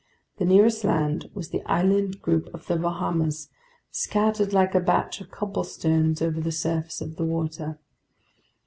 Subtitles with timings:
[0.37, 3.49] The nearest land was the island group of the Bahamas,
[3.91, 7.77] scattered like a batch of cobblestones over the surface of the water.